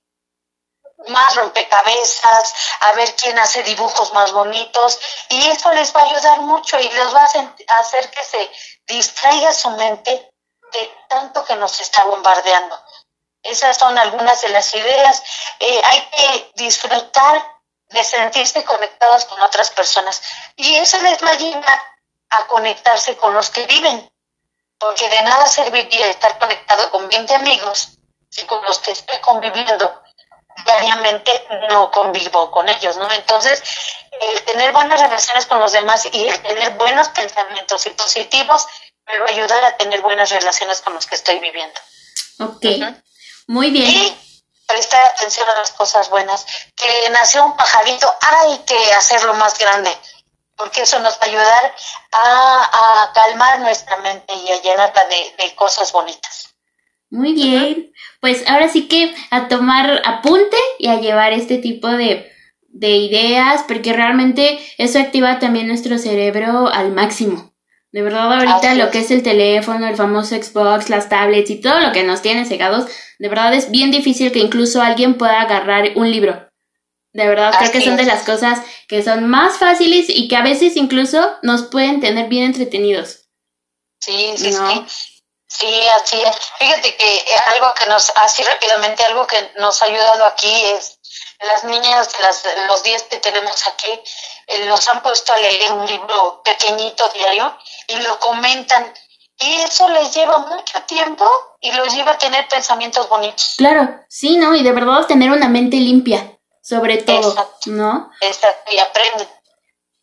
[1.09, 4.99] más rompecabezas, a ver quién hace dibujos más bonitos
[5.31, 8.51] y eso les va a ayudar mucho y les va a hacer que se
[8.87, 10.31] distraiga su mente
[10.73, 12.79] de tanto que nos está bombardeando.
[13.43, 15.23] Esas son algunas de las ideas.
[15.59, 17.45] Eh, hay que disfrutar
[17.89, 20.23] de sentirse conectados con otras personas
[20.57, 21.81] y eso les va a llevar
[22.31, 24.11] a conectarse con los que viven,
[24.79, 27.99] porque de nada serviría estar conectado con 20 amigos
[28.31, 30.03] si con los que estoy conviviendo
[30.65, 33.11] diariamente no convivo con ellos, ¿no?
[33.13, 33.63] Entonces,
[34.21, 38.67] el tener buenas relaciones con los demás y el tener buenos pensamientos y positivos
[39.07, 41.79] me va a ayudar a tener buenas relaciones con los que estoy viviendo.
[42.39, 42.65] Ok,
[43.47, 43.91] muy bien.
[43.91, 44.17] Y
[44.67, 46.47] prestar atención a las cosas buenas.
[46.77, 49.91] Que nació un pajarito, hay que hacerlo más grande,
[50.57, 51.75] porque eso nos va a ayudar
[52.13, 55.05] a, calmar nuestra mente y a llenarla
[55.39, 56.53] de cosas bonitas.
[57.13, 62.33] Muy bien, pues ahora sí que a tomar apunte y a llevar este tipo de,
[62.69, 67.52] de ideas, porque realmente eso activa también nuestro cerebro al máximo.
[67.93, 71.79] De verdad, ahorita lo que es el teléfono, el famoso Xbox, las tablets y todo
[71.79, 72.87] lo que nos tiene cegados,
[73.19, 76.49] de verdad es bien difícil que incluso alguien pueda agarrar un libro.
[77.13, 80.43] De verdad, creo que son de las cosas que son más fáciles y que a
[80.43, 83.29] veces incluso nos pueden tener bien entretenidos.
[84.01, 84.87] Sí, sí, sí.
[85.47, 86.37] Sí, así es.
[86.59, 90.99] Fíjate que eh, algo que nos, así rápidamente, algo que nos ha ayudado aquí es
[91.41, 94.01] las niñas, las, los 10 que tenemos aquí,
[94.67, 97.57] los han puesto a leer un libro pequeñito diario
[97.89, 98.93] y lo comentan.
[99.41, 101.29] Y eso les lleva mucho tiempo
[101.61, 103.55] y los lleva a tener pensamientos bonitos.
[103.57, 104.55] Claro, sí, ¿no?
[104.55, 107.35] Y de verdad tener una mente limpia, sobre todo,
[107.67, 108.11] ¿no?
[108.21, 109.29] Exacto, y aprenden.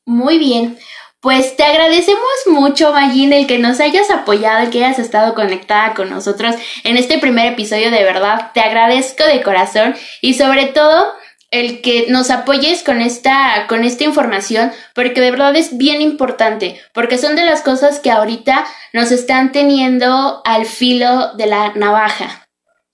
[0.06, 0.80] Muy bien.
[1.22, 5.94] Pues te agradecemos mucho, Magin, el que nos hayas apoyado, el que hayas estado conectada
[5.94, 8.52] con nosotros en este primer episodio, de verdad.
[8.54, 11.14] Te agradezco de corazón y sobre todo
[11.52, 16.80] el que nos apoyes con esta, con esta información, porque de verdad es bien importante,
[16.94, 22.48] porque son de las cosas que ahorita nos están teniendo al filo de la navaja.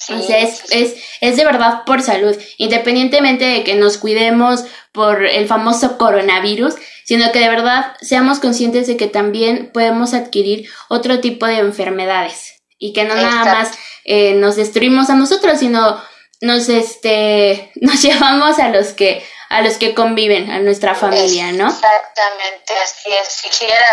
[0.09, 5.25] o sea, es, es, es de verdad por salud, independientemente de que nos cuidemos por
[5.25, 11.19] el famoso coronavirus, sino que de verdad seamos conscientes de que también podemos adquirir otro
[11.19, 16.01] tipo de enfermedades y que no nada más eh, nos destruimos a nosotros, sino
[16.41, 21.67] nos este nos llevamos a los que a los que conviven, a nuestra familia, ¿no?
[21.67, 23.27] Exactamente, así es.
[23.27, 23.49] Si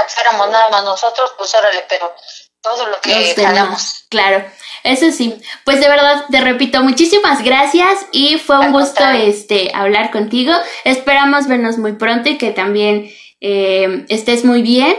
[0.09, 2.15] fuéramos nada más nosotros, pues órale, pero
[2.63, 4.07] todo lo que ganamos.
[4.09, 4.45] Claro,
[4.83, 5.41] eso sí.
[5.65, 10.55] Pues de verdad, te repito, muchísimas gracias y fue un gusto este hablar contigo.
[10.85, 14.97] Esperamos vernos muy pronto y que también eh, estés muy bien.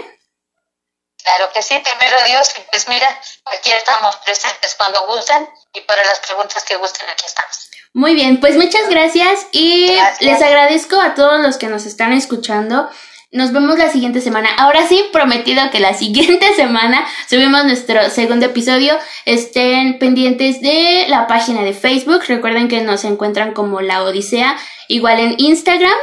[1.23, 3.07] Claro que sí, primero Dios, y pues mira,
[3.45, 7.69] aquí estamos presentes cuando gustan y para las preguntas que gusten, aquí estamos.
[7.93, 12.89] Muy bien, pues muchas gracias y les agradezco a todos los que nos están escuchando.
[13.31, 14.49] Nos vemos la siguiente semana.
[14.57, 18.97] Ahora sí, prometido que la siguiente semana subimos nuestro segundo episodio.
[19.25, 22.21] Estén pendientes de la página de Facebook.
[22.27, 24.55] Recuerden que nos encuentran como La Odisea,
[24.87, 25.93] igual en Instagram.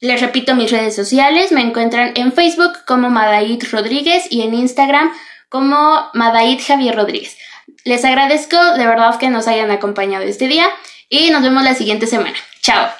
[0.00, 1.52] Les repito mis redes sociales.
[1.52, 5.12] Me encuentran en Facebook como Madaid Rodríguez y en Instagram
[5.48, 7.36] como Madaid Javier Rodríguez.
[7.84, 10.68] Les agradezco de verdad que nos hayan acompañado este día
[11.08, 12.36] y nos vemos la siguiente semana.
[12.62, 12.99] Chao.